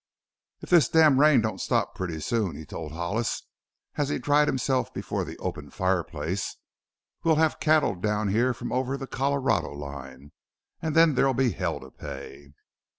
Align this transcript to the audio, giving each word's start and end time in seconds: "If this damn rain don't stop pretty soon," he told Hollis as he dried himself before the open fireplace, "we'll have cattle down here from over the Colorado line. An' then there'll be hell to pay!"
"If 0.61 0.71
this 0.71 0.89
damn 0.89 1.19
rain 1.19 1.41
don't 1.41 1.61
stop 1.61 1.93
pretty 1.93 2.19
soon," 2.21 2.55
he 2.55 2.65
told 2.65 2.91
Hollis 2.91 3.43
as 3.97 4.09
he 4.09 4.17
dried 4.17 4.47
himself 4.47 4.91
before 4.91 5.23
the 5.23 5.37
open 5.37 5.69
fireplace, 5.69 6.55
"we'll 7.23 7.35
have 7.35 7.59
cattle 7.59 7.93
down 7.93 8.29
here 8.29 8.51
from 8.55 8.71
over 8.71 8.97
the 8.97 9.05
Colorado 9.05 9.69
line. 9.69 10.31
An' 10.81 10.93
then 10.93 11.13
there'll 11.13 11.35
be 11.35 11.51
hell 11.51 11.79
to 11.81 11.91
pay!" 11.91 12.51